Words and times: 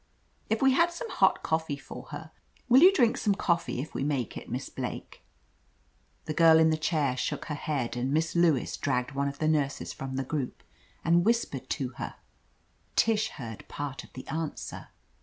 "If 0.49 0.63
we 0.63 0.71
had 0.71 0.91
some 0.91 1.11
hot 1.11 1.43
cofifee 1.43 1.79
for 1.79 2.05
her— 2.05 2.31
^will 2.71 2.81
you 2.81 2.91
drink 2.91 3.17
some 3.17 3.35
coffee 3.35 3.79
if 3.81 3.93
we 3.93 4.03
make 4.03 4.35
it. 4.35 4.49
Miss 4.49 4.67
Blake?" 4.67 5.21
The 6.25 6.33
girl 6.33 6.57
in 6.57 6.71
the 6.71 6.75
chair 6.77 7.15
shook 7.15 7.45
her 7.45 7.53
head 7.53 7.95
and 7.95 8.11
Miss 8.11 8.35
Lewis 8.35 8.77
dragged 8.77 9.11
one 9.11 9.27
of 9.27 9.37
the 9.37 9.47
nurses 9.47 9.93
from 9.93 10.15
the 10.15 10.23
group 10.23 10.63
and 11.05 11.23
whispered 11.23 11.69
to 11.69 11.89
hen 11.89 12.13
Tish 12.95 13.27
heard 13.27 13.67
part 13.67 14.03
of 14.03 14.11
the 14.13 14.27
answer. 14.27 14.87